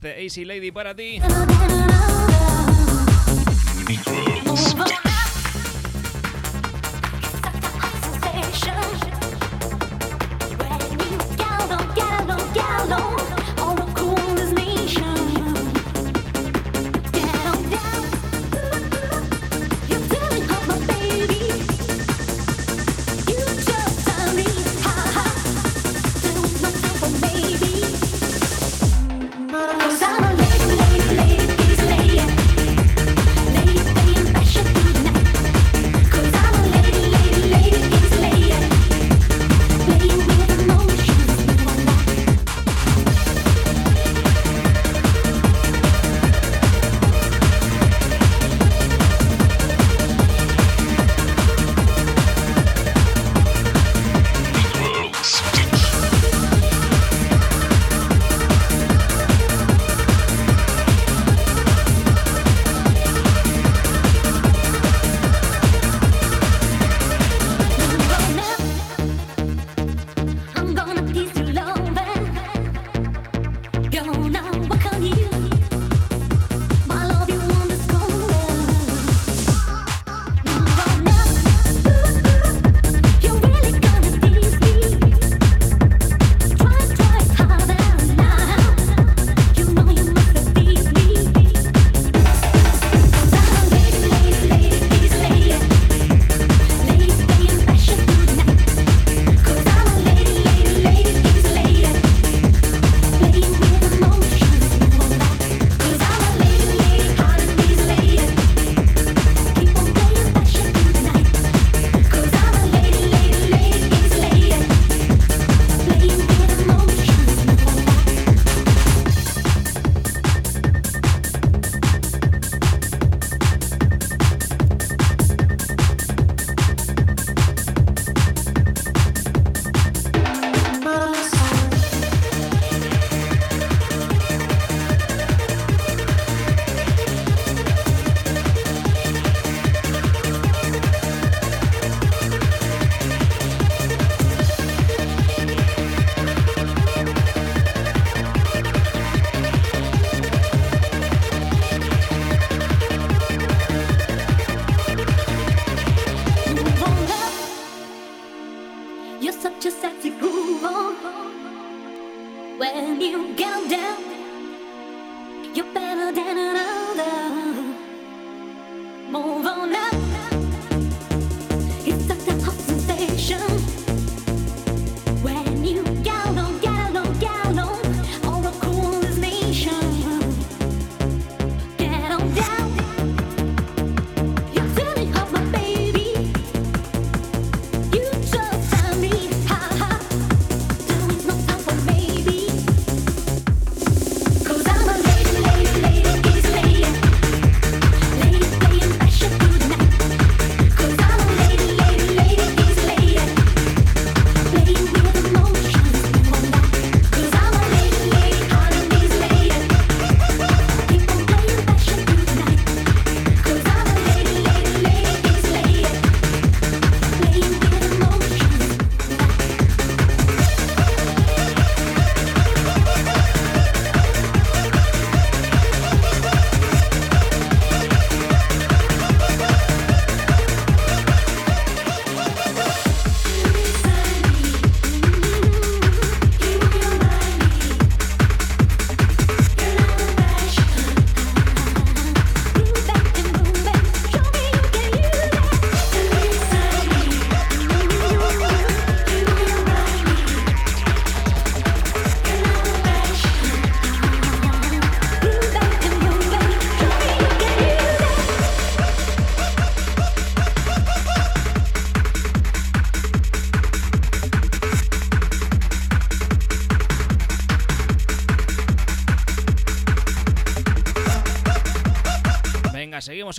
I'm 0.05 0.09
a 0.09 0.45
lady, 0.45 0.69
lady, 0.69 0.69
lady, 0.69 1.92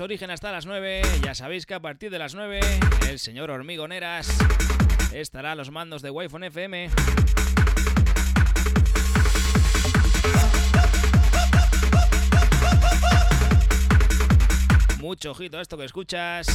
origen 0.01 0.31
hasta 0.31 0.51
las 0.51 0.67
9. 0.67 1.03
Ya 1.23 1.35
sabéis 1.35 1.67
que 1.67 1.75
a 1.75 1.81
partir 1.81 2.11
de 2.11 2.19
las 2.19 2.35
9 2.35 2.61
el 3.09 3.19
señor 3.19 3.51
Hormigoneras 3.51 4.29
estará 5.13 5.53
a 5.53 5.55
los 5.55 5.71
mandos 5.71 6.03
de 6.03 6.11
wi 6.11 6.27
FM. 6.27 6.91
Mucho 14.99 15.33
ojito 15.33 15.59
a 15.59 15.63
esto 15.63 15.77
que 15.77 15.85
escuchas. 15.85 16.47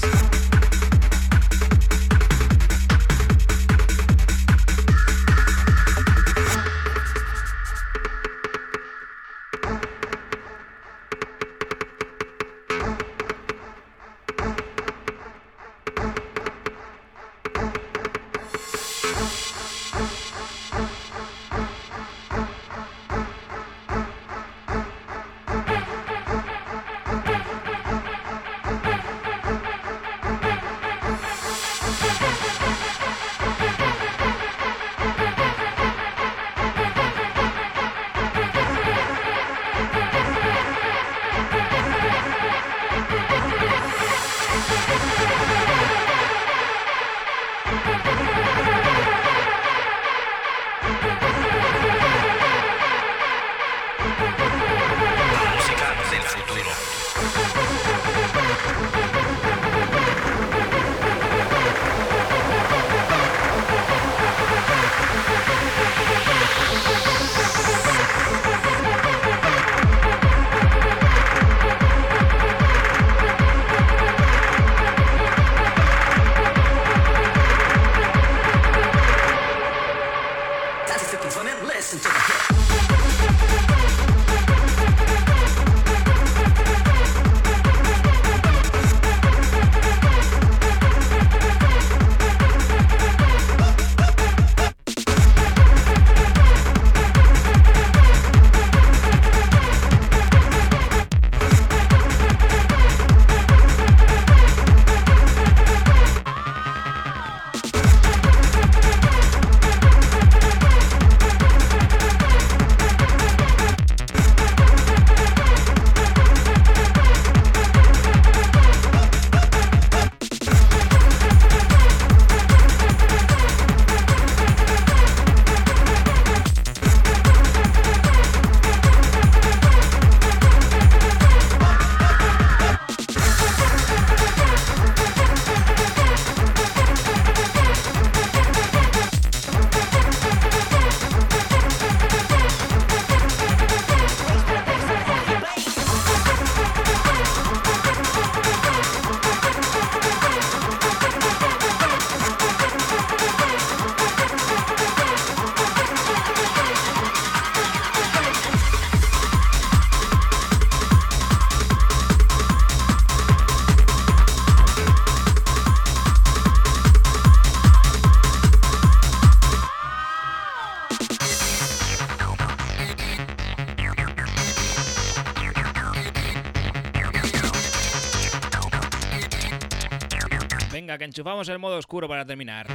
Enchufamos 181.09 181.49
el 181.49 181.57
modo 181.57 181.77
oscuro 181.77 182.07
para 182.07 182.23
terminar. 182.23 182.67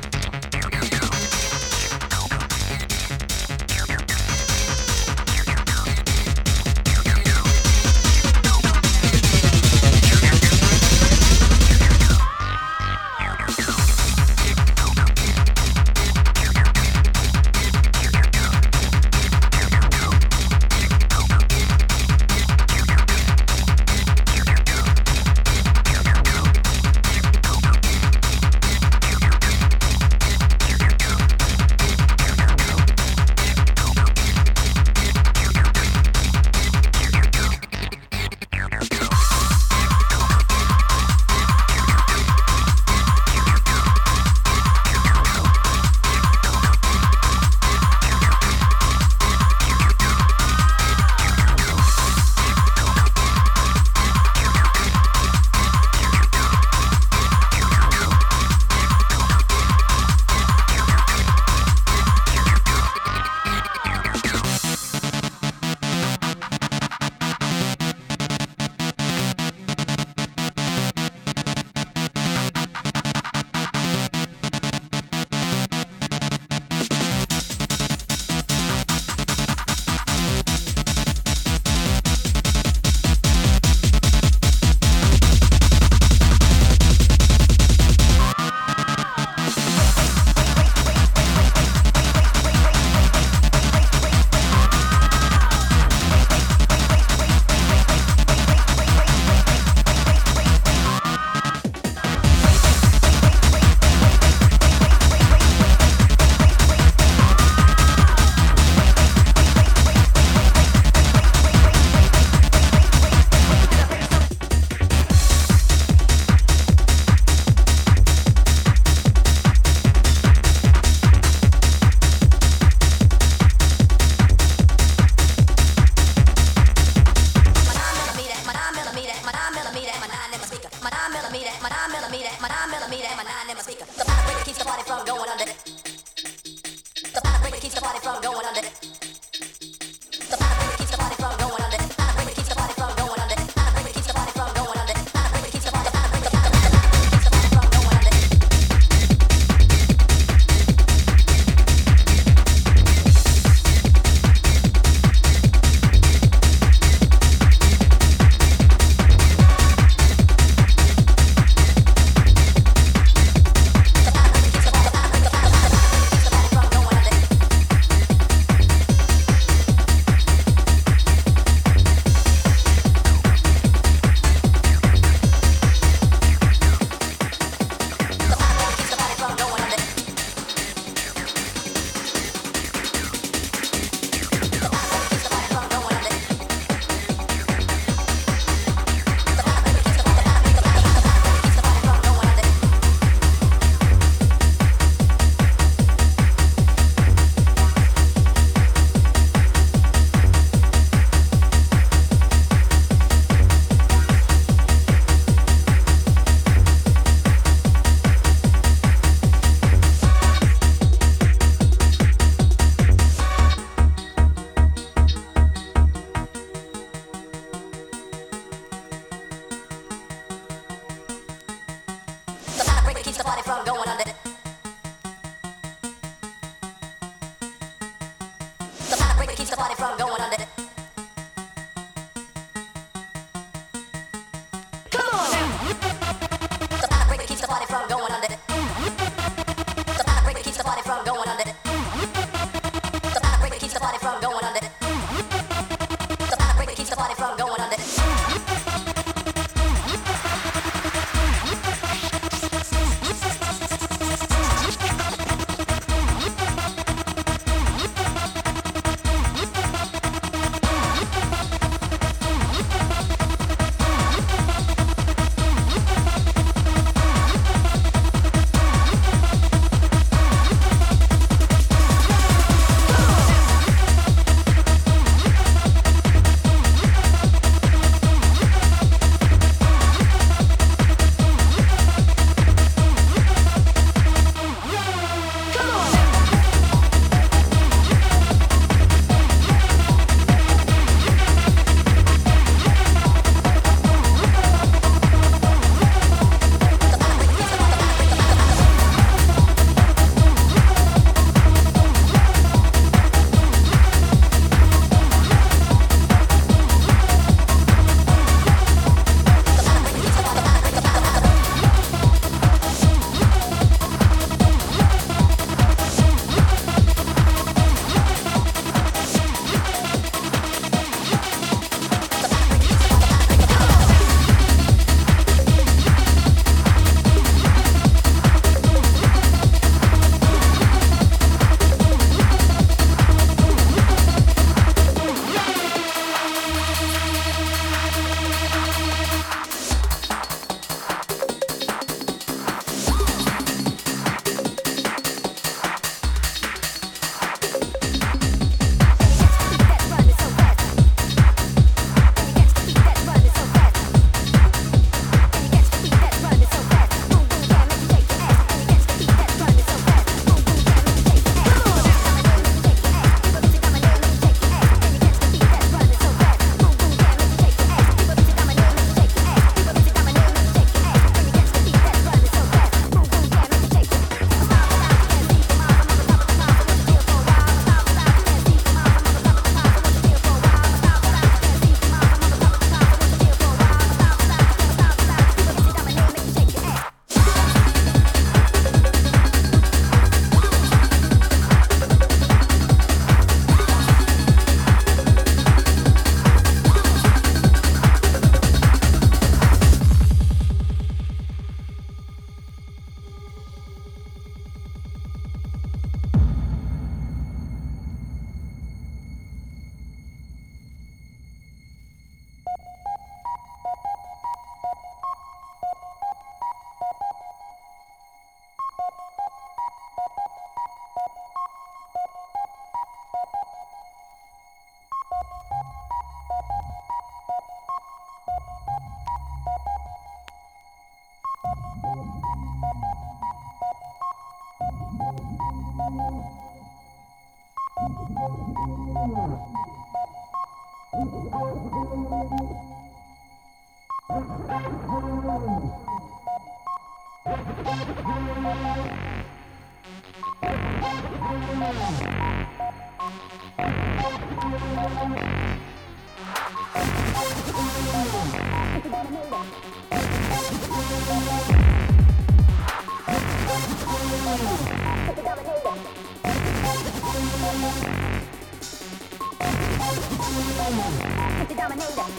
Dominator. 470.57 472.15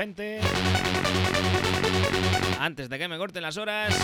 Gente. 0.00 0.40
Antes 2.58 2.88
de 2.88 2.98
que 2.98 3.06
me 3.06 3.18
corten 3.18 3.42
las 3.42 3.58
horas, 3.58 3.94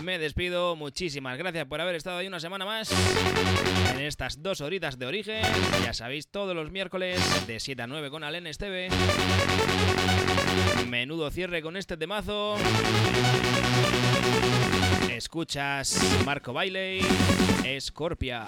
me 0.00 0.18
despido. 0.18 0.76
Muchísimas 0.76 1.36
gracias 1.36 1.66
por 1.66 1.78
haber 1.78 1.94
estado 1.94 2.18
ahí 2.18 2.26
una 2.26 2.40
semana 2.40 2.64
más 2.64 2.90
en 3.92 4.00
estas 4.00 4.42
dos 4.42 4.62
horitas 4.62 4.98
de 4.98 5.04
origen. 5.04 5.42
Ya 5.84 5.92
sabéis, 5.92 6.28
todos 6.28 6.56
los 6.56 6.70
miércoles 6.70 7.46
de 7.46 7.60
7 7.60 7.82
a 7.82 7.86
9 7.86 8.08
con 8.08 8.24
Alen 8.24 8.46
Esteve. 8.46 8.88
Menudo 10.88 11.30
cierre 11.30 11.60
con 11.60 11.76
este 11.76 11.98
temazo. 11.98 12.56
Escuchas 15.10 16.00
Marco 16.24 16.54
Bailey, 16.54 17.02
Scorpia. 17.78 18.46